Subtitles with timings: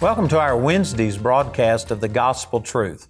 [0.00, 3.08] Welcome to our Wednesday's broadcast of the Gospel Truth.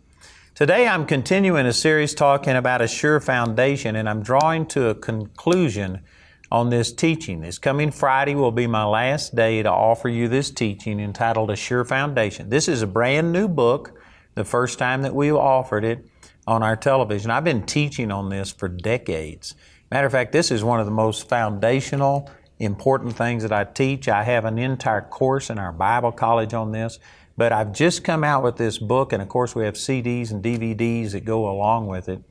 [0.55, 4.95] Today I'm continuing a series talking about a sure foundation, and I'm drawing to a
[4.95, 6.01] conclusion
[6.51, 7.43] on this teaching.
[7.43, 11.57] This coming Friday will be my last day to offer you this teaching entitled A
[11.57, 12.49] Sure Foundation.
[12.49, 14.01] This is a brand new book,
[14.35, 16.07] the first time that we've offered it
[16.47, 17.31] on our television.
[17.31, 19.55] I've been teaching on this for decades.
[19.91, 24.09] Matter of fact, this is one of the most foundational important things that I teach.
[24.09, 26.99] I have an entire course in our Bible college on this,
[27.37, 30.43] but I've just come out with this book, and of course, we have CDs and
[30.43, 32.23] DVDs that go along with it.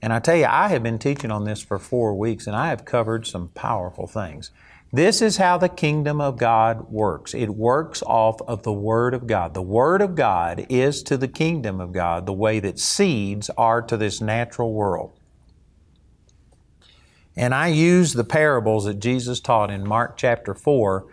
[0.00, 2.68] And I tell you, I have been teaching on this for four weeks, and I
[2.68, 4.50] have covered some powerful things.
[4.92, 7.34] This is how the kingdom of God works.
[7.34, 9.52] It works off of the Word of God.
[9.52, 13.82] The Word of God is to the kingdom of God the way that seeds are
[13.82, 15.17] to this natural world.
[17.38, 21.06] And I use the parables that Jesus taught in Mark chapter 4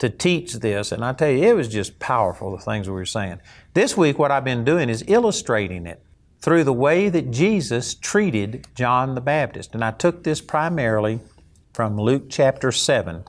[0.00, 0.90] to teach this.
[0.90, 3.38] And I tell you, it was just powerful, the things we were saying.
[3.74, 6.02] This week, what I've been doing is illustrating it
[6.40, 9.72] through the way that Jesus treated John the Baptist.
[9.72, 11.20] And I took this primarily
[11.72, 13.22] from Luke chapter 7.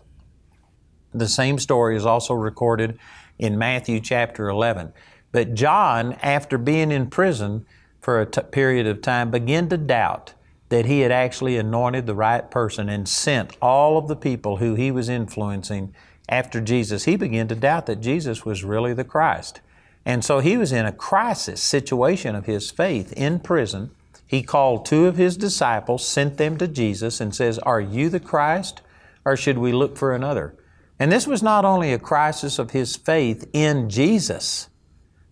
[1.14, 2.98] The same story is also recorded
[3.38, 4.92] in Matthew chapter 11.
[5.32, 7.68] But John, after being in prison
[8.02, 10.34] for a t- period of time, began to doubt
[10.70, 14.76] that he had actually anointed the right person and sent all of the people who
[14.76, 15.94] he was influencing
[16.30, 17.06] after Jesus.
[17.06, 19.62] He began to doubt that Jesus was really the Christ.
[20.06, 23.92] And so he was in a crisis situation of his faith in prison.
[24.26, 28.20] He called two of his disciples, sent them to Jesus, and says, Are you the
[28.20, 28.82] Christ,
[29.26, 30.56] or should we look for another?
[31.00, 34.70] And this was not only a crisis of his faith in Jesus,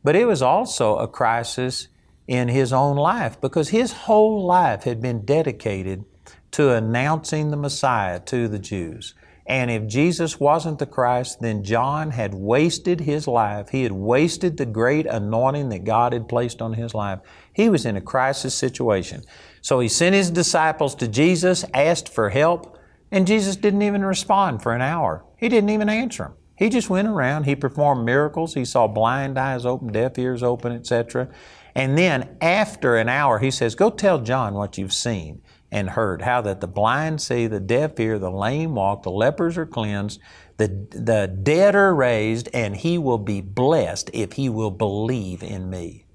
[0.03, 1.90] but it was also a crisis
[2.27, 6.03] in his own life because his whole life had been dedicated
[6.51, 9.13] to announcing the Messiah to the Jews.
[9.45, 13.69] And if Jesus wasn't the Christ, then John had wasted his life.
[13.69, 17.19] He had wasted the great anointing that God had placed on his life.
[17.53, 19.23] He was in a crisis situation.
[19.61, 22.77] So he sent his disciples to Jesus, asked for help,
[23.09, 25.23] and Jesus didn't even respond for an hour.
[25.37, 26.33] He didn't even answer them.
[26.57, 27.43] He just went around.
[27.45, 28.53] He performed miracles.
[28.53, 31.29] He saw blind eyes open, deaf ears open, etc.
[31.77, 36.23] And then after an hour, he says, Go tell John what you've seen and heard,
[36.23, 40.19] how that the blind see, the deaf hear, the lame walk, the lepers are cleansed,
[40.57, 45.69] the, the dead are raised, and he will be blessed if he will believe in
[45.69, 46.07] me.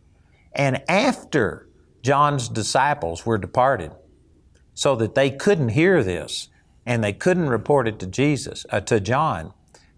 [0.53, 1.69] And after
[2.03, 3.93] John's disciples were departed,
[4.75, 6.49] so that they couldn't hear this
[6.85, 9.53] and they couldn't report it to Jesus, uh, to John,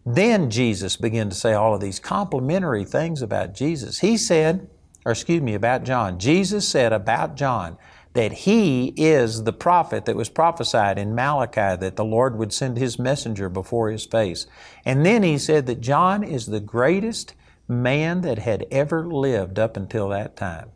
[0.04, 4.00] then Jesus began to say all of these complimentary things about Jesus.
[4.00, 4.68] He said,
[5.04, 6.18] or excuse me, about John.
[6.18, 7.76] Jesus said about John
[8.14, 12.78] that he is the prophet that was prophesied in Malachi that the Lord would send
[12.78, 14.46] his messenger before his face.
[14.84, 17.34] And then he said that John is the greatest
[17.66, 20.70] man that had ever lived up until that time.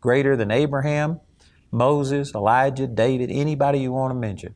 [0.00, 1.20] Greater than Abraham,
[1.70, 4.54] Moses, Elijah, David, anybody you want to mention.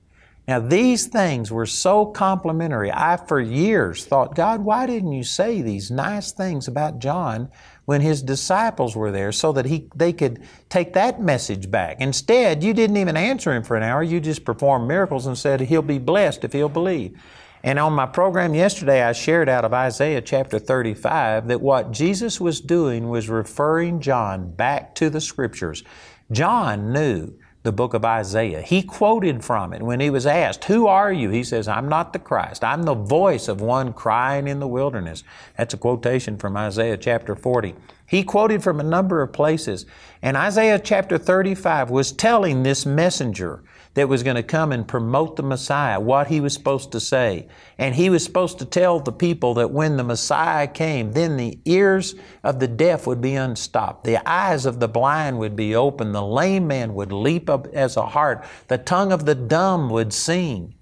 [0.49, 2.93] Now, these things were so complimentary.
[2.93, 7.51] I, for years, thought, God, why didn't you say these nice things about John
[7.87, 11.97] when his disciples were there so that he, they could take that message back?
[11.99, 14.03] Instead, you didn't even answer him for an hour.
[14.03, 17.19] You just performed miracles and said he'll be blessed if he'll believe.
[17.63, 22.41] And on my program yesterday, I shared out of Isaiah chapter 35 that what Jesus
[22.41, 25.83] was doing was referring John back to the Scriptures.
[26.31, 27.35] John knew
[27.67, 28.63] the book of Isaiah.
[28.63, 31.31] He quoted from it when he was asked, Who are you?
[31.31, 32.63] He says, I'm not the Christ.
[32.63, 35.25] I'm the voice of one crying in the wilderness.
[35.59, 37.75] That's a quotation from Isaiah chapter 40.
[38.07, 39.85] He quoted from a number of places.
[40.23, 43.65] And Isaiah chapter 35 was telling this messenger
[43.97, 47.49] that was going to come and promote the Messiah, what he was supposed to say.
[47.79, 51.59] And he was supposed to tell the people that when the Messiah came, then the
[51.65, 52.15] ears
[52.45, 56.23] of the deaf would be unstopped, the eyes of the blind would be open, the
[56.23, 60.75] lame man would leap up as a hart, the tongue of the dumb would sing.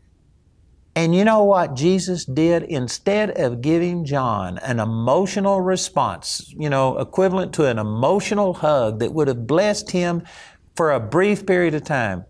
[0.96, 2.64] And you know what Jesus did?
[2.64, 9.14] Instead of giving John an emotional response, you know, equivalent to an emotional hug that
[9.14, 10.24] would have blessed him
[10.74, 12.24] for a brief period of time,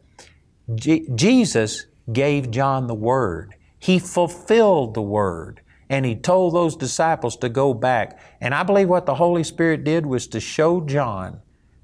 [1.15, 3.55] Jesus gave John the Word.
[3.79, 5.61] He fulfilled the Word.
[5.91, 8.19] And he told those disciples to go back.
[8.41, 11.41] And I believe what the Holy Spirit did was to show John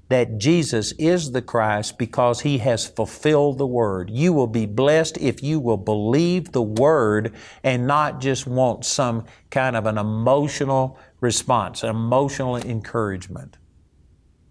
[0.09, 4.09] that Jesus is the Christ because he has fulfilled the Word.
[4.09, 7.33] You will be blessed if you will believe the Word
[7.63, 13.57] and not just want some kind of an emotional response, an emotional encouragement.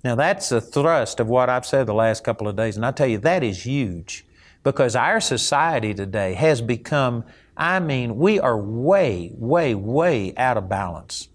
[0.02, 2.90] Now, that's the thrust of what I've said the last couple of days, and I
[2.90, 4.24] tell you, that is huge
[4.62, 7.24] because our society today has become,
[7.56, 11.28] I mean, we are way, way, way out of balance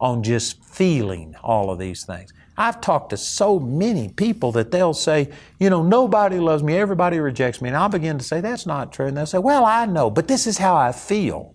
[0.00, 2.32] on just feeling all of these things.
[2.58, 7.18] I've talked to so many people that they'll say, you know, nobody loves me, everybody
[7.18, 7.68] rejects me.
[7.68, 9.06] And I'll begin to say, that's not true.
[9.06, 11.54] And they'll say, well, I know, but this is how I feel.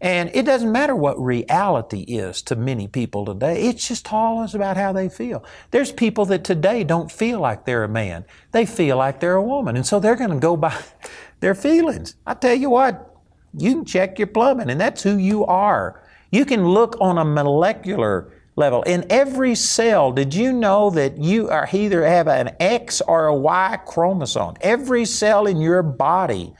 [0.00, 3.68] And it doesn't matter what reality is to many people today.
[3.68, 5.44] It's just all about how they feel.
[5.72, 8.24] There's people that today don't feel like they're a man.
[8.52, 9.76] They feel like they're a woman.
[9.76, 10.74] And so they're going to go by
[11.40, 12.16] their feelings.
[12.26, 13.14] I tell you what,
[13.52, 16.02] you can check your plumbing and that's who you are.
[16.30, 18.82] You can look on a molecular level.
[18.84, 23.34] In every cell, did you know that you are either have an X or a
[23.34, 24.54] Y chromosome?
[24.60, 26.54] Every cell in your body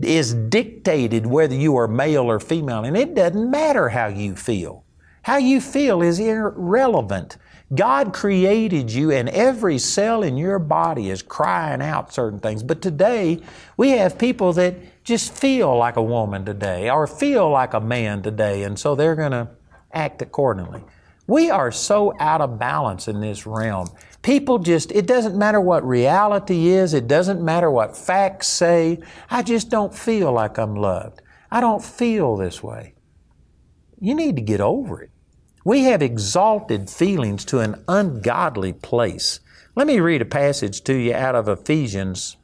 [0.00, 4.84] is dictated whether you are male or female, and it doesn't matter how you feel.
[5.22, 7.38] How you feel is irrelevant.
[7.74, 12.62] God created you, and every cell in your body is crying out certain things.
[12.62, 13.40] But today,
[13.76, 18.22] we have people that just feel like a woman today or feel like a man
[18.22, 19.48] today, and so they're going to
[19.92, 20.82] act accordingly.
[21.26, 23.88] We are so out of balance in this realm.
[24.24, 28.98] People just, it doesn't matter what reality is, it doesn't matter what facts say.
[29.28, 31.20] I just don't feel like I'm loved.
[31.50, 32.94] I don't feel this way.
[34.00, 35.10] You need to get over it.
[35.62, 39.40] We have exalted feelings to an ungodly place.
[39.76, 42.38] Let me read a passage to you out of Ephesians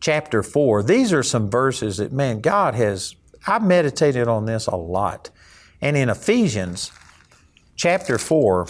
[0.00, 0.82] chapter 4.
[0.82, 3.16] These are some verses that, man, God has,
[3.46, 5.28] I've meditated on this a lot.
[5.82, 6.90] And in Ephesians
[7.76, 8.66] chapter 4,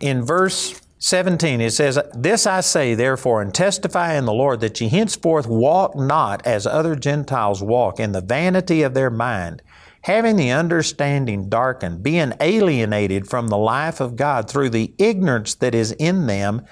[0.00, 4.80] in verse 17, it says, This I say, therefore, and testify in the Lord, that
[4.80, 9.62] ye henceforth walk not as other Gentiles walk, in the vanity of their mind,
[10.02, 15.74] having the understanding darkened, being alienated from the life of God through the ignorance that
[15.74, 16.64] is in them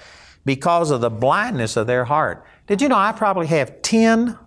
[0.43, 2.45] because of the blindness of their heart.
[2.67, 4.37] Did you know I probably have 10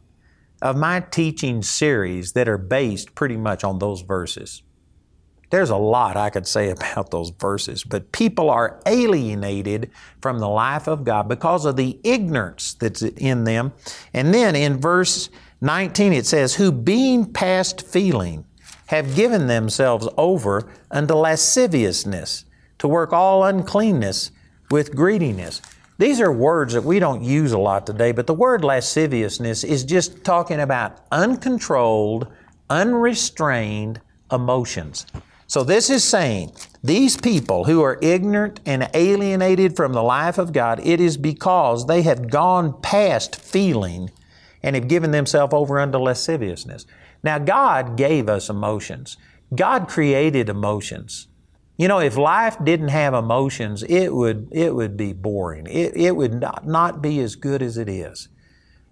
[0.60, 4.62] of my teaching series that are based pretty much on those verses?
[5.50, 9.90] There's a lot I could say about those verses, but people are alienated
[10.20, 13.72] from the life of God because of the ignorance that's in them.
[14.12, 15.30] And then in verse
[15.60, 18.44] 19 it says, Who being past feeling
[18.86, 22.44] have given themselves over unto lasciviousness,
[22.78, 24.30] to work all uncleanness
[24.70, 25.60] with greediness.
[25.98, 29.84] These are words that we don't use a lot today, but the word lasciviousness is
[29.84, 32.28] just talking about uncontrolled,
[32.70, 34.00] unrestrained
[34.30, 35.06] emotions.
[35.48, 36.52] So this is saying
[36.84, 41.86] these people who are ignorant and alienated from the life of God, it is because
[41.86, 44.10] they have gone past feeling
[44.62, 46.84] and have given themselves over unto lasciviousness.
[47.22, 49.16] Now, God gave us emotions.
[49.54, 51.28] God created emotions.
[51.78, 55.66] You know, if life didn't have emotions, it would, it would be boring.
[55.66, 58.28] It, it would not, not be as good as it is.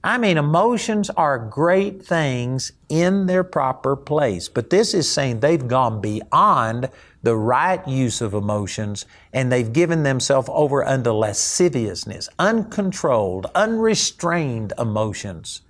[0.07, 5.67] I mean, emotions are great things in their proper place, but this is saying they've
[5.67, 6.91] gone beyond
[7.25, 15.63] the right use of emotions and they've given themselves over unto lasciviousness, uncontrolled, unrestrained emotions.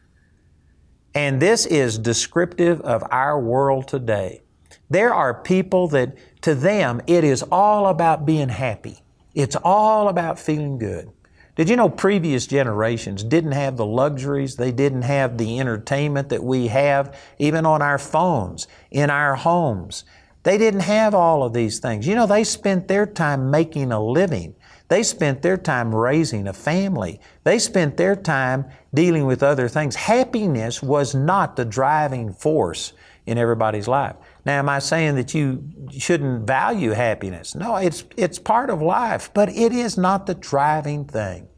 [1.14, 4.43] And this is descriptive of our world today.
[4.90, 8.99] There are people that to them it is all about being happy.
[9.35, 11.11] It's all about feeling good.
[11.57, 14.57] Did you know previous generations didn't have the luxuries?
[14.57, 20.05] They didn't have the entertainment that we have, even on our phones, in our homes.
[20.43, 22.07] They didn't have all of these things.
[22.07, 24.55] You know, they spent their time making a living.
[24.89, 27.21] They spent their time raising a family.
[27.45, 29.97] They spent their time dealing with other things.
[29.97, 32.93] Happiness was not the driving force
[33.25, 34.17] in everybody's life.
[34.47, 37.57] Now, am I saying that you shouldn't value happiness?
[37.57, 41.49] No, it's, it's part of life, but it is not the driving thing.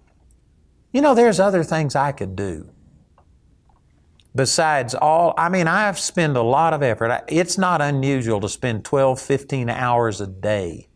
[0.90, 2.70] You know, there's other things I could do.
[4.34, 7.24] Besides all, I mean, I've spent a lot of effort.
[7.28, 10.88] It's not unusual to spend 12, 15 hours a day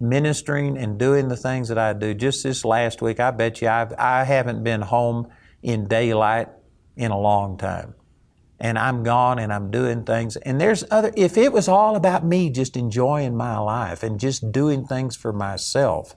[0.00, 2.14] ministering and doing the things that I do.
[2.14, 5.28] Just this last week, I bet you I've, I haven't been home
[5.62, 6.48] in daylight
[6.96, 7.94] in a long time
[8.58, 10.36] and I'm gone and I'm doing things.
[10.36, 14.50] And there's other, if it was all about me just enjoying my life and just
[14.52, 16.14] doing things for myself,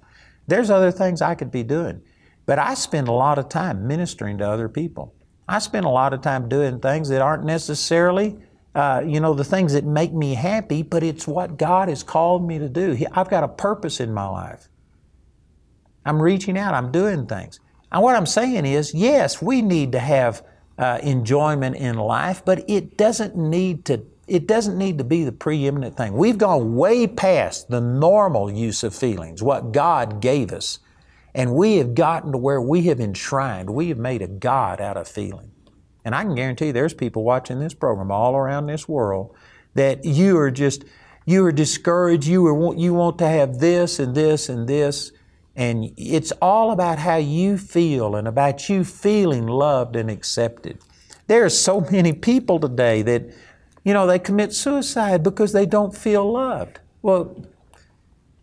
[0.47, 2.01] there's other things I could be doing.
[2.45, 5.13] But I spend a lot of time ministering to other people.
[5.47, 8.37] I spend a lot of time doing things that aren't necessarily
[8.75, 12.47] uh, you know, the things that make me happy, but it's what God has called
[12.47, 12.97] me to do.
[13.11, 14.69] I've got a purpose in my life.
[16.05, 17.59] I'm reaching out, I'm doing things.
[17.91, 20.43] And what I'm saying is, yes, we need to have
[20.79, 24.01] uh, enjoyment in life, but it doesn't need to.
[24.27, 26.13] It doesn't need to be the preeminent thing.
[26.13, 30.77] We've gone way past the normal use of feelings, what God gave us.
[31.33, 34.97] And we have gotten to where we have enshrined, we have made a God out
[34.97, 35.49] of feeling.
[36.05, 39.35] And I can guarantee there's people watching this program all around this world
[39.73, 40.85] that you are just,
[41.25, 45.11] you are discouraged, you, are, you want to have this and this and this.
[45.59, 50.79] And it's all about how you feel and about you feeling loved and accepted.
[51.27, 53.29] There are so many people today that,
[53.83, 56.79] you know, they commit suicide because they don't feel loved.
[57.01, 57.45] Well,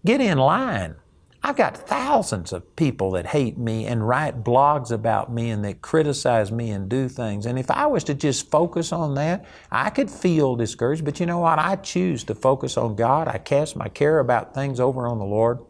[0.05, 0.97] get in line.
[1.43, 5.81] I've got thousands of people that hate me and write blogs about me and that
[5.81, 7.47] criticize me and do things.
[7.47, 11.07] And if I was to just focus on that, I could feel discouraged.
[11.07, 11.59] But you know what?
[11.59, 13.27] I choose to focus on God.
[13.27, 15.61] I cast my care about things over on the Lord.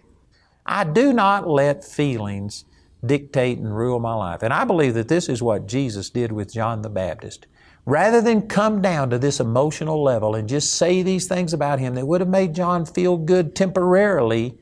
[0.67, 2.65] I do not let feelings
[3.05, 4.43] dictate and rule my life.
[4.43, 7.47] And I believe that this is what Jesus did with John the Baptist.
[7.85, 11.95] Rather than come down to this emotional level and just say these things about him
[11.95, 14.59] that would have made John feel good temporarily,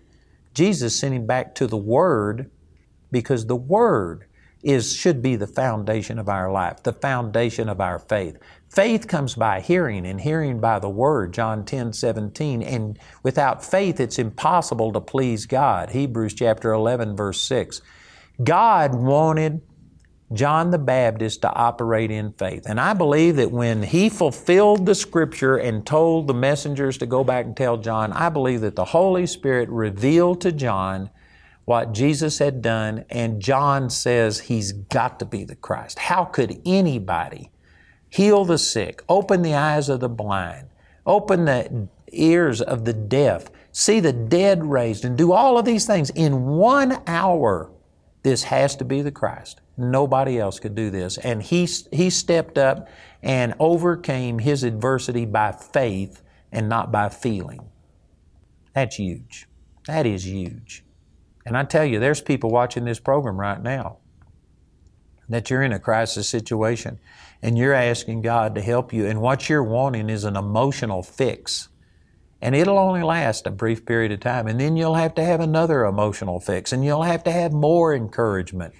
[0.52, 2.50] Jesus sent him back to the Word
[3.10, 4.26] because the Word
[4.62, 8.36] is, should be the foundation of our life, the foundation of our faith.
[8.74, 12.60] Faith comes by hearing, and hearing by the Word, John 10 17.
[12.60, 17.82] And without faith, it's impossible to please God, Hebrews chapter 11, verse 6.
[18.42, 19.62] God wanted
[20.32, 22.64] John the Baptist to operate in faith.
[22.66, 27.22] And I believe that when he fulfilled the scripture and told the messengers to go
[27.22, 31.10] back and tell John, I believe that the Holy Spirit revealed to John
[31.64, 36.00] what Jesus had done, and John says he's got to be the Christ.
[36.00, 37.52] How could anybody
[38.14, 40.68] heal the sick, open the eyes of the blind,
[41.04, 45.84] open the ears of the deaf, see the dead raised, and do all of these
[45.84, 47.72] things in one hour?
[48.22, 49.60] This has to be the Christ.
[49.76, 51.18] Nobody else could do this.
[51.18, 52.88] And he, he stepped up
[53.20, 57.68] and overcame his adversity by faith and not by feeling.
[58.74, 59.48] That's huge.
[59.88, 60.84] That is huge.
[61.44, 63.98] And I tell you, there's people watching this program right now
[65.28, 67.00] that you're in a crisis situation
[67.44, 71.68] and you're asking God to help you, and what you're wanting is an emotional fix.
[72.40, 75.40] And it'll only last a brief period of time, and then you'll have to have
[75.40, 78.74] another emotional fix, and you'll have to have more encouragement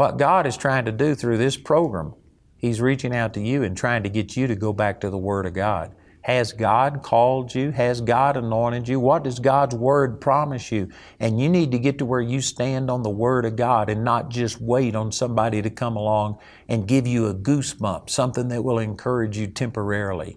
[0.00, 2.14] what God is trying to do through this program,
[2.56, 5.18] He's reaching out to you and trying to get you to go back to the
[5.18, 5.94] Word of God.
[6.22, 7.70] Has God called you?
[7.70, 9.00] Has God anointed you?
[9.00, 10.90] What does God's Word promise you?
[11.18, 14.04] And you need to get to where you stand on the Word of God and
[14.04, 18.62] not just wait on somebody to come along and give you a goosebump, something that
[18.62, 20.36] will encourage you temporarily.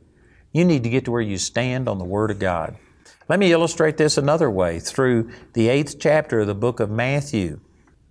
[0.54, 2.78] You need to get to where you stand on the Word of God.
[3.28, 7.60] Let me illustrate this another way through the eighth chapter of the book of Matthew.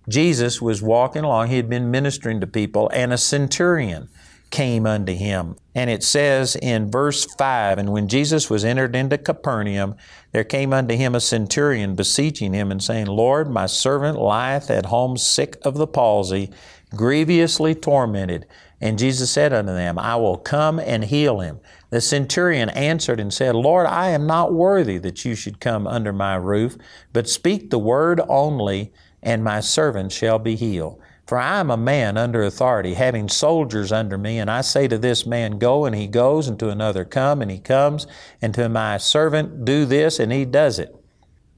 [0.09, 4.09] Jesus was walking along, he had been ministering to people, and a centurion
[4.53, 5.55] came unto him.
[5.73, 9.95] And it says in verse 5 And when Jesus was entered into Capernaum,
[10.31, 14.85] there came unto him a centurion beseeching him and saying, Lord, my servant lieth at
[14.85, 16.51] home sick of the palsy,
[16.95, 18.45] grievously tormented.
[18.79, 21.59] And Jesus said unto them, I will come and heal him.
[21.89, 26.13] The centurion answered and said, Lord, I am not worthy that you should come under
[26.13, 26.77] my roof,
[27.11, 28.93] but speak the word only
[29.23, 31.01] and my servant shall be healed.
[31.25, 34.97] For I am a man under authority, having soldiers under me, and I say to
[34.97, 38.07] this man, Go, and he goes, and to another, Come, and he comes,
[38.41, 40.93] and to my servant, Do this, and he does it.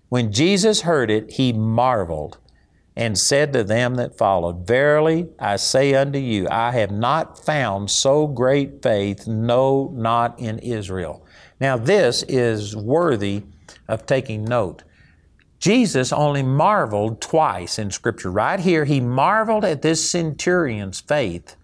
[0.10, 2.38] When Jesus heard it, he marveled
[2.95, 7.89] and said to them that followed, Verily I say unto you, I have not found
[7.89, 11.25] so great faith, no, not in Israel.
[11.60, 13.43] Now, this is worthy
[13.88, 14.84] of taking note.
[15.65, 18.29] Jesus only marveled twice in Scripture.
[18.29, 21.55] Right here, he marveled at this centurion's faith,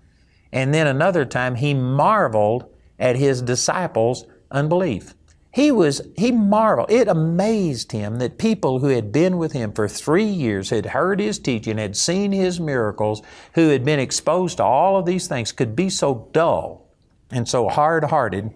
[0.51, 2.65] and then another time, he marveled
[2.98, 5.13] at his disciples' unbelief.
[5.53, 6.89] He was, he marveled.
[6.89, 11.20] It amazed him that people who had been with him for three years, had heard
[11.20, 13.22] his teaching, had seen his miracles,
[13.53, 16.88] who had been exposed to all of these things, could be so dull
[17.29, 18.51] and so hard hearted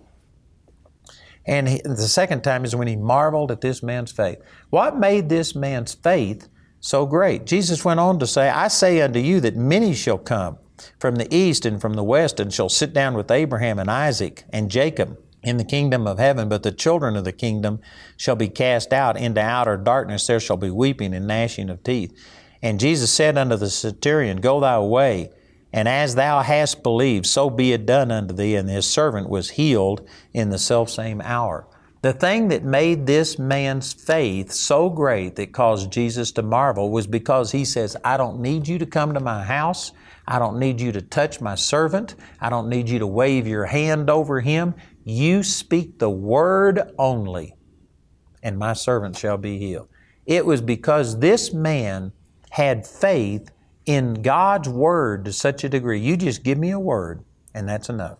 [1.46, 4.40] and he, the second time is when he marveled at this man's faith.
[4.70, 6.48] What made this man's faith
[6.80, 7.46] so great?
[7.46, 10.58] Jesus went on to say, I say unto you that many shall come
[11.00, 14.44] from the east and from the west and shall sit down with Abraham and Isaac
[14.52, 17.80] and Jacob in the kingdom of heaven, but the children of the kingdom
[18.18, 20.26] shall be cast out into outer darkness.
[20.26, 22.18] There shall be weeping and gnashing of teeth.
[22.64, 25.30] And Jesus said unto the centurion, Go thy way
[25.76, 28.56] And as thou hast believed, so be it done unto thee.
[28.56, 31.68] And his servant was healed in the selfsame hour.
[32.02, 37.08] The thing that made this man's faith so great that caused Jesus to marvel was
[37.08, 39.92] because he says, I don't need you to come to my house.
[40.26, 42.16] I don't need you to touch my servant.
[42.40, 44.76] I don't need you to wave your hand over him.
[45.04, 47.54] You speak the word only,
[48.42, 49.90] and my servant shall be healed.
[50.26, 52.14] It was because this man
[52.52, 53.52] had faith
[53.86, 56.00] in God's Word to such a degree.
[56.00, 57.24] You just give me a word,
[57.54, 58.18] and that's enough.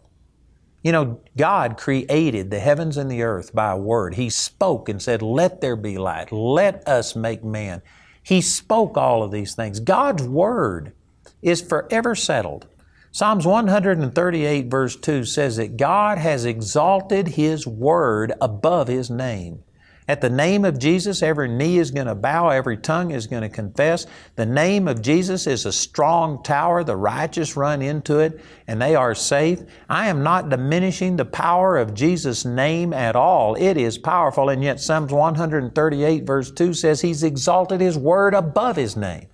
[0.86, 4.14] You know, God created the heavens and the earth by a word.
[4.14, 6.32] He spoke and said, Let there be light.
[6.32, 7.82] Let us make man.
[8.22, 9.80] He spoke all of these things.
[9.80, 10.94] God's Word
[11.42, 12.68] is forever settled.
[13.12, 19.64] Psalms 138, verse 2 says that God has exalted His Word above His name.
[20.08, 23.42] At the name of Jesus, every knee is going to bow, every tongue is going
[23.42, 24.06] to confess.
[24.36, 26.84] The name of Jesus is a strong tower.
[26.84, 29.62] The righteous run into it and they are safe.
[29.90, 33.56] I am not diminishing the power of Jesus' name at all.
[33.56, 38.76] It is powerful, and yet Psalms 138, verse 2 says He's exalted His word above
[38.76, 39.28] His name.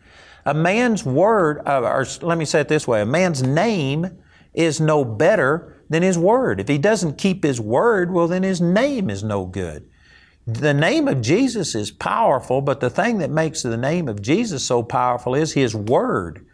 [0.46, 4.22] A man's word, uh, or let me say it this way a man's name
[4.54, 6.60] is no better than his word.
[6.60, 9.88] If he doesn't keep his word, well, then his name is no good.
[10.48, 14.64] The name of Jesus is powerful, but the thing that makes the name of Jesus
[14.64, 16.46] so powerful is His Word.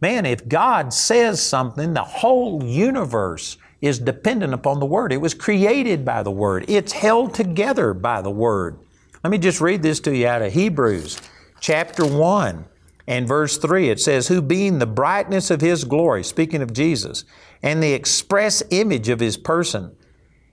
[0.00, 5.12] Man, if God says something, the whole universe is dependent upon the Word.
[5.12, 8.78] It was created by the Word, it's held together by the Word.
[9.22, 11.20] Let me just read this to you out of Hebrews
[11.60, 12.64] chapter 1
[13.06, 13.90] and verse 3.
[13.90, 17.24] It says, Who being the brightness of His glory, speaking of Jesus,
[17.62, 19.96] and the express image of His person,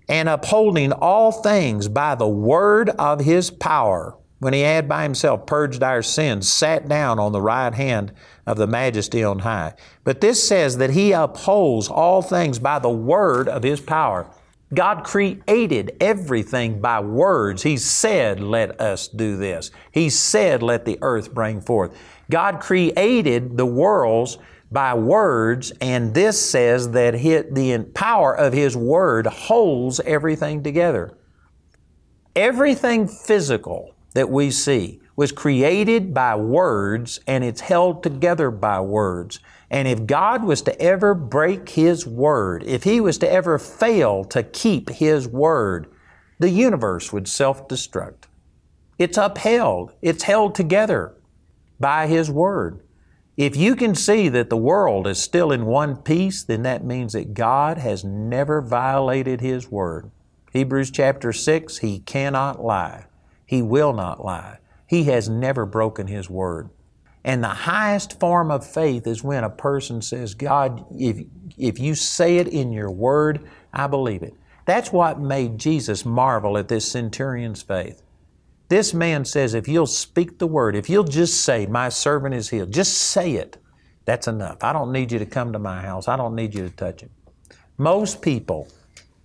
[0.08, 5.46] and upholding all things by the word of his power, when he had by himself
[5.46, 8.12] purged our sins, sat down on the right hand
[8.46, 9.74] of the majesty on high.
[10.04, 14.28] But this says that he upholds all things by the word of his power.
[14.74, 17.64] God created everything by words.
[17.64, 19.72] He said, Let us do this.
[19.92, 21.96] He said, Let the earth bring forth.
[22.30, 24.38] God created the worlds
[24.74, 31.16] by words, and this says that the power of His Word holds everything together.
[32.36, 39.40] Everything physical that we see was created by words and it's held together by words.
[39.70, 44.24] And if God was to ever break His Word, if He was to ever fail
[44.26, 45.88] to keep His Word,
[46.40, 48.26] the universe would self destruct.
[48.98, 51.16] It's upheld, it's held together
[51.80, 52.83] by His Word.
[53.36, 57.14] If you can see that the world is still in one piece, then that means
[57.14, 60.12] that God has never violated His Word.
[60.52, 63.08] Hebrews chapter 6, He cannot lie.
[63.44, 64.60] He will not lie.
[64.86, 66.70] He has never broken His Word.
[67.24, 71.26] And the highest form of faith is when a person says, God, if,
[71.58, 74.36] if you say it in your Word, I believe it.
[74.66, 78.04] That's what made Jesus marvel at this centurion's faith.
[78.70, 82.50] This man says, if you'll speak the word, if you'll just say, My servant is
[82.50, 83.58] healed, just say it,
[84.06, 84.64] that's enough.
[84.64, 86.08] I don't need you to come to my house.
[86.08, 87.10] I don't need you to touch him.
[87.78, 88.68] Most people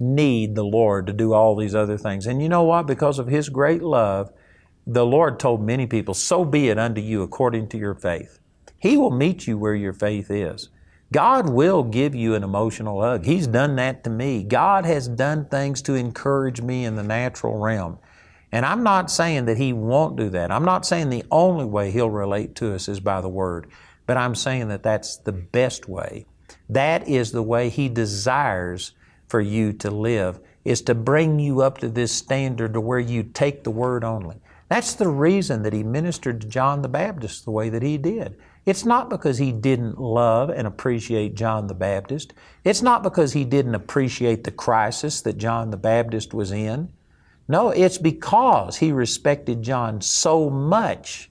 [0.00, 2.26] need the Lord to do all these other things.
[2.26, 2.86] And you know what?
[2.86, 4.30] Because of His great love,
[4.86, 8.38] the Lord told many people, So be it unto you according to your faith.
[8.78, 10.70] He will meet you where your faith is.
[11.10, 13.24] God will give you an emotional hug.
[13.24, 14.44] He's done that to me.
[14.44, 17.98] God has done things to encourage me in the natural realm.
[18.52, 20.50] And I'm not saying that He won't do that.
[20.50, 23.68] I'm not saying the only way He'll relate to us is by the Word,
[24.06, 26.26] but I'm saying that that's the best way.
[26.68, 28.92] That is the way He desires
[29.28, 33.22] for you to live, is to bring you up to this standard to where you
[33.22, 34.36] take the Word only.
[34.68, 38.36] That's the reason that He ministered to John the Baptist the way that He did.
[38.68, 42.34] It's not because he didn't love and appreciate John the Baptist.
[42.64, 46.90] It's not because he didn't appreciate the crisis that John the Baptist was in.
[47.48, 51.30] No, it's because he respected John so much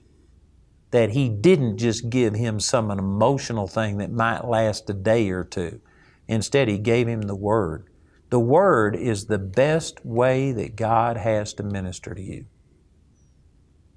[0.90, 5.30] that he didn't just give him some an emotional thing that might last a day
[5.30, 5.80] or two.
[6.26, 7.88] Instead, he gave him the Word.
[8.30, 12.46] The Word is the best way that God has to minister to you.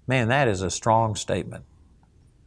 [0.08, 1.66] Man, that is a strong statement.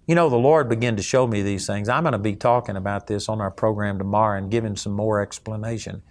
[0.06, 1.88] You know, the Lord began to show me these things.
[1.88, 5.20] I'm going to be talking about this on our program tomorrow and giving some more
[5.20, 6.02] explanation.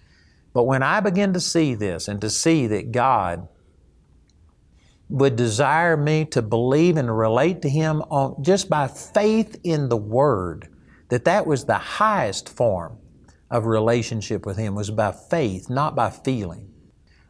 [0.54, 3.48] But when I begin to see this and to see that God
[5.10, 9.98] would desire me to believe and relate to Him on, just by faith in the
[9.98, 10.70] Word,
[11.10, 12.98] that that was the highest form
[13.52, 16.72] of relationship with Him, was by faith, not by feeling.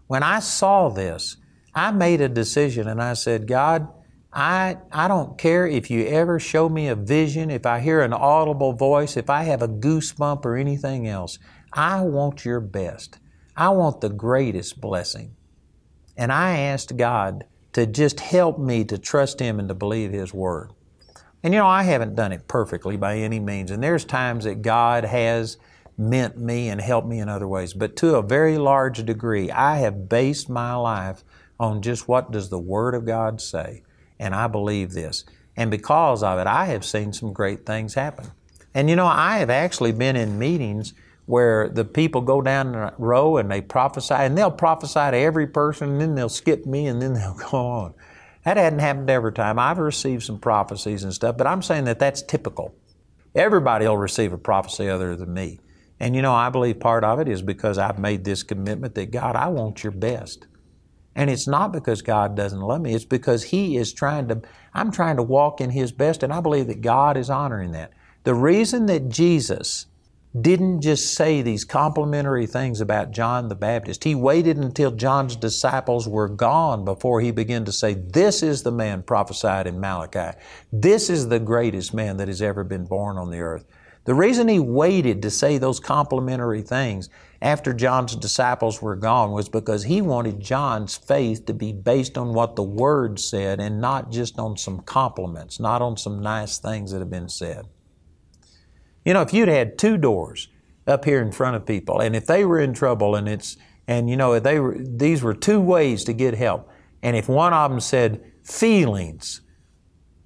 [0.07, 1.37] When I saw this,
[1.75, 3.87] I made a decision and I said, God,
[4.31, 8.13] I, I don't care if you ever show me a vision, if I hear an
[8.13, 11.37] audible voice, if I have a goosebump or anything else.
[11.71, 13.19] I want your best.
[13.55, 15.35] I want the greatest blessing.
[16.17, 20.33] And I asked God to just help me to trust Him and to believe His
[20.33, 20.71] Word.
[21.43, 24.61] And you know, I haven't done it perfectly by any means, and there's times that
[24.61, 25.57] God has
[25.97, 27.73] meant me and helped me in other ways.
[27.73, 31.23] But to a very large degree, I have based my life
[31.59, 33.83] on just what does the Word of God say.
[34.19, 35.25] And I believe this.
[35.55, 38.31] And because of it, I have seen some great things happen.
[38.73, 40.93] And you know, I have actually been in meetings
[41.25, 45.17] where the people go down in a row and they prophesy, and they'll prophesy to
[45.17, 47.93] every person, and then they'll skip me, and then they'll go on.
[48.45, 49.57] That hadn't happened every time.
[49.57, 52.75] I've received some prophecies and stuff, but I'm saying that that's typical.
[53.35, 55.59] Everybody will receive a prophecy other than me.
[55.99, 59.11] And you know, I believe part of it is because I've made this commitment that
[59.11, 60.47] God, I want your best.
[61.15, 64.41] And it's not because God doesn't love me, it's because He is trying to,
[64.73, 67.93] I'm trying to walk in His best, and I believe that God is honoring that.
[68.23, 69.85] The reason that Jesus
[70.39, 76.07] didn't just say these complimentary things about John the Baptist, He waited until John's disciples
[76.07, 80.37] were gone before He began to say, This is the man prophesied in Malachi.
[80.71, 83.65] This is the greatest man that has ever been born on the earth.
[84.05, 87.09] The reason he waited to say those complimentary things
[87.41, 92.33] after John's disciples were gone was because he wanted John's faith to be based on
[92.33, 96.91] what the Word said and not just on some compliments, not on some nice things
[96.91, 97.67] that have been said.
[99.05, 100.47] You know, if you'd had two doors
[100.87, 104.09] up here in front of people, and if they were in trouble, and it's and
[104.09, 106.69] you know they were these were two ways to get help,
[107.01, 109.41] and if one of them said feelings,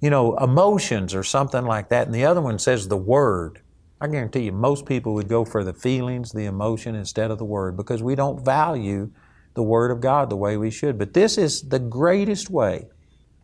[0.00, 3.60] you know, emotions or something like that, and the other one says the Word,
[4.00, 7.44] I guarantee you, most people would go for the feelings, the emotion instead of the
[7.44, 9.10] Word because we don't value
[9.54, 10.98] the Word of God the way we should.
[10.98, 12.86] But this is the greatest way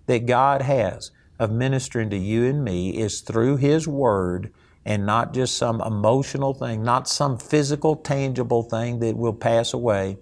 [0.07, 4.53] that God has of ministering to you and me is through His Word
[4.85, 10.19] and not just some emotional thing, not some physical, tangible thing that will pass away,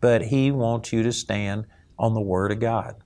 [0.00, 1.66] but He wants you to stand
[1.98, 2.96] on the Word of God.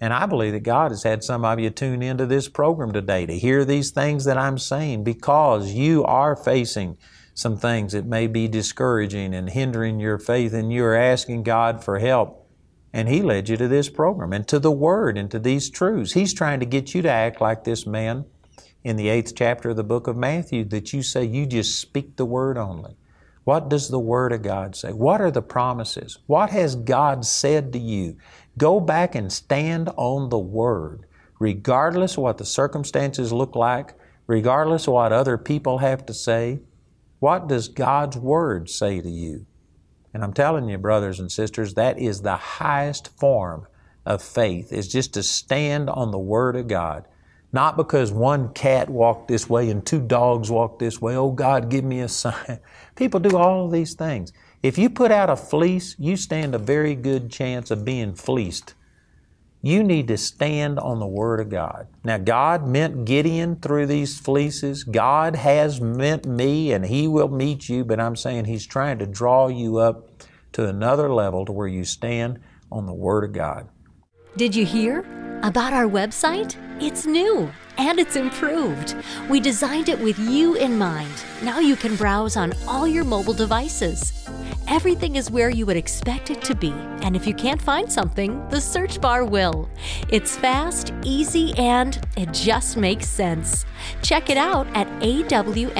[0.00, 3.24] And I believe that God has had some of you tune into this program today
[3.24, 6.98] to hear these things that I'm saying because you are facing
[7.34, 11.98] some things that may be discouraging and hindering your faith, and you're asking God for
[11.98, 12.50] help.
[12.92, 16.12] And He led you to this program and to the Word and to these truths.
[16.12, 18.26] He's trying to get you to act like this man
[18.84, 22.16] in the eighth chapter of the book of Matthew that you say you just speak
[22.16, 22.96] the Word only.
[23.44, 24.92] What does the Word of God say?
[24.92, 26.18] What are the promises?
[26.26, 28.16] What has God said to you?
[28.56, 31.06] Go back and stand on the Word,
[31.38, 33.94] regardless what the circumstances look like,
[34.26, 36.60] regardless what other people have to say.
[37.18, 39.46] What does God's Word say to you?
[40.14, 43.66] And I'm telling you, brothers and sisters, that is the highest form
[44.04, 47.06] of faith, is just to stand on the Word of God.
[47.52, 51.14] Not because one cat walked this way and two dogs walked this way.
[51.16, 52.60] Oh, God, give me a sign.
[52.96, 54.32] People do all of these things.
[54.62, 58.74] If you put out a fleece, you stand a very good chance of being fleeced.
[59.60, 61.86] You need to stand on the Word of God.
[62.02, 64.82] Now, God meant Gideon through these fleeces.
[64.82, 69.06] God has meant me, and He will meet you, but I'm saying He's trying to
[69.06, 70.10] draw you up
[70.52, 72.40] to another level to where you stand
[72.72, 73.68] on the Word of God.
[74.36, 75.21] Did you hear?
[75.42, 76.56] About our website?
[76.80, 78.94] It's new and it's improved.
[79.28, 81.12] We designed it with you in mind.
[81.42, 84.28] Now you can browse on all your mobile devices.
[84.68, 86.70] Everything is where you would expect it to be,
[87.02, 89.68] and if you can't find something, the search bar will.
[90.08, 93.66] It's fast, easy, and it just makes sense.
[94.00, 95.72] Check it out at awmi.net.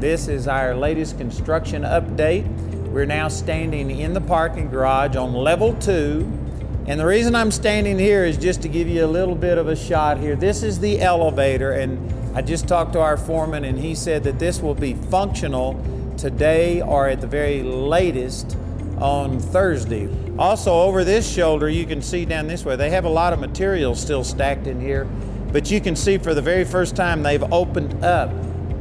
[0.00, 2.46] This is our latest construction update.
[2.88, 6.22] We're now standing in the parking garage on level two.
[6.86, 9.68] And the reason I'm standing here is just to give you a little bit of
[9.68, 10.36] a shot here.
[10.36, 14.38] This is the elevator, and I just talked to our foreman, and he said that
[14.38, 15.78] this will be functional
[16.16, 18.56] today or at the very latest
[18.96, 20.08] on Thursday.
[20.38, 23.38] Also, over this shoulder, you can see down this way, they have a lot of
[23.38, 25.06] material still stacked in here,
[25.52, 28.32] but you can see for the very first time they've opened up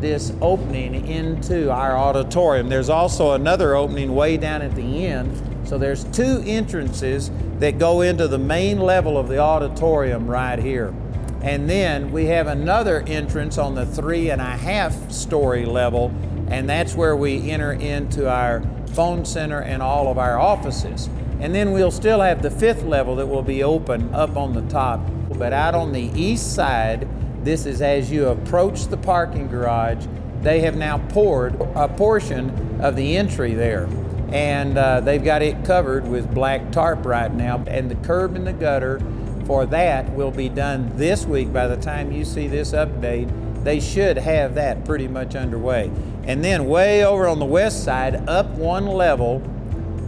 [0.02, 2.70] this opening into our auditorium.
[2.70, 5.68] There's also another opening way down at the end.
[5.68, 10.94] So there's two entrances that go into the main level of the auditorium right here.
[11.42, 16.14] And then we have another entrance on the three and a half story level,
[16.50, 18.62] and that's where we enter into our
[18.94, 21.10] phone center and all of our offices.
[21.40, 24.64] And then we'll still have the fifth level that will be open up on the
[24.64, 25.00] top.
[25.38, 27.08] But out on the east side,
[27.44, 30.06] This is as you approach the parking garage.
[30.42, 33.90] They have now poured a portion of the entry there.
[34.32, 37.64] And uh, they've got it covered with black tarp right now.
[37.68, 39.02] And the curb and the gutter
[39.46, 41.52] for that will be done this week.
[41.52, 43.30] By the time you see this update,
[43.64, 45.92] they should have that pretty much underway.
[46.24, 49.42] And then, way over on the west side, up one level,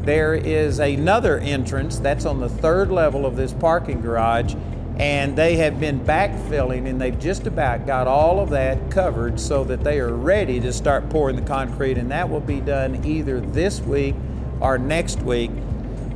[0.03, 4.55] there is another entrance that's on the third level of this parking garage
[4.97, 9.63] and they have been backfilling and they've just about got all of that covered so
[9.63, 11.97] that they are ready to start pouring the concrete.
[11.97, 14.15] And that will be done either this week
[14.59, 15.49] or next week.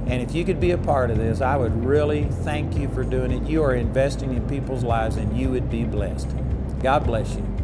[0.07, 3.03] And if you could be a part of this i would really thank you for
[3.03, 3.49] doing it.
[3.49, 6.29] You are investing in people's lives and you would be blessed.
[6.83, 7.55] God bless you.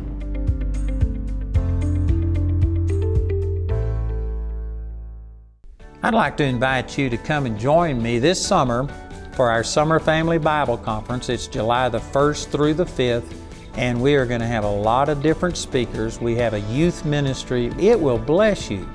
[6.04, 8.90] I'd like to invite you to come and join me this summer
[9.34, 11.30] for our Summer Family Bible Conference.
[11.30, 13.34] It's July the 1st through the 5th,
[13.76, 16.20] and we are going to have a lot of different speakers.
[16.20, 17.72] We have a youth ministry.
[17.80, 18.88] It will bless you.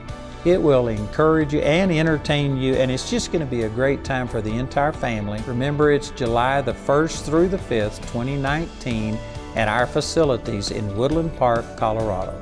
[0.44, 4.04] It will encourage you and entertain you, and it's just going to be a great
[4.04, 5.42] time for the entire family.
[5.46, 9.18] Remember, it's July the 1st through the 5th, 2019,
[9.56, 12.40] at our facilities in Woodland Park, Colorado.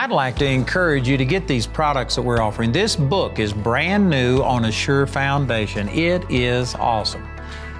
[0.00, 2.70] I'd like to encourage you to get these products that we're offering.
[2.70, 5.88] This book is brand new on a sure foundation.
[5.88, 7.26] It is awesome.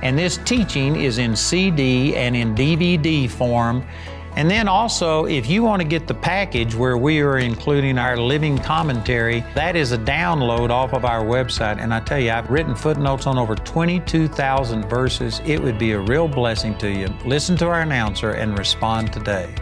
[0.02, 3.86] And this teaching is in CD and in DVD form.
[4.34, 8.16] And then also, if you want to get the package where we are including our
[8.16, 11.80] living commentary, that is a download off of our website.
[11.80, 15.40] And I tell you, I've written footnotes on over 22,000 verses.
[15.46, 17.14] It would be a real blessing to you.
[17.24, 19.54] Listen to our announcer and respond today.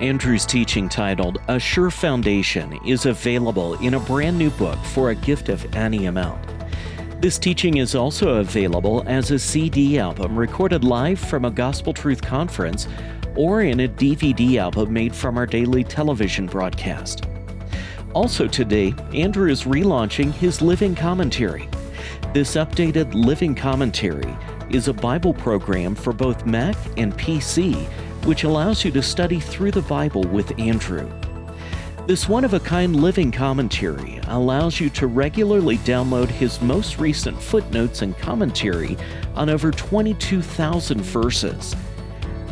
[0.00, 5.14] Andrew's teaching titled A Sure Foundation is available in a brand new book for a
[5.14, 6.42] gift of any amount.
[7.22, 12.22] This teaching is also available as a CD album recorded live from a Gospel Truth
[12.22, 12.88] conference
[13.36, 17.26] or in a DVD album made from our daily television broadcast.
[18.14, 21.68] Also, today, Andrew is relaunching his Living Commentary.
[22.32, 24.36] This updated Living Commentary
[24.70, 27.88] is a Bible program for both Mac and PC
[28.24, 31.10] which allows you to study through the Bible with Andrew.
[32.06, 37.40] This one of a kind living commentary allows you to regularly download his most recent
[37.40, 38.98] footnotes and commentary
[39.34, 41.74] on over 22,000 verses.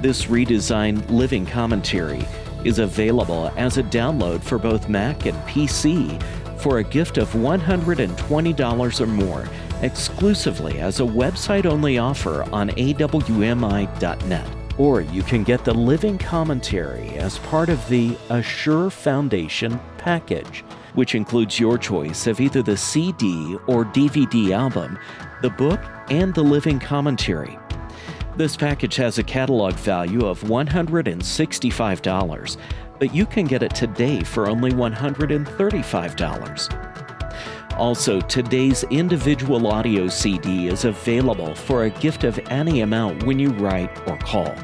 [0.00, 2.26] This redesigned living commentary
[2.64, 6.22] is available as a download for both Mac and PC
[6.58, 9.48] for a gift of $120 or more
[9.82, 17.10] exclusively as a website only offer on awmi.net or you can get the living commentary
[17.10, 22.76] as part of the A Sure Foundation package, which includes your choice of either the
[22.76, 24.98] CD or DVD album,
[25.42, 25.80] the book,
[26.10, 27.58] and the living commentary.
[28.36, 32.56] This package has a catalog value of $165,
[32.98, 37.01] but you can get it today for only $135.
[37.82, 43.50] Also, today's individual audio CD is available for a gift of any amount when you
[43.54, 44.54] write or call.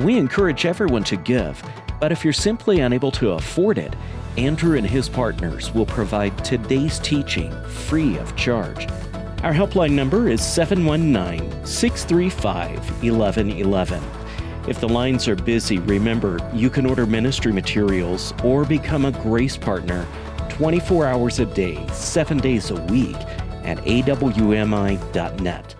[0.00, 1.62] We encourage everyone to give,
[2.00, 3.94] but if you're simply unable to afford it,
[4.36, 8.88] Andrew and his partners will provide today's teaching free of charge.
[9.44, 14.02] Our helpline number is 719 635 1111.
[14.66, 19.56] If the lines are busy, remember you can order ministry materials or become a grace
[19.56, 20.04] partner
[20.50, 23.16] 24 hours a day, 7 days a week
[23.64, 25.79] at awmi.net.